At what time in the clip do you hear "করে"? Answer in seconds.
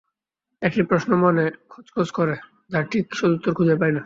2.11-2.35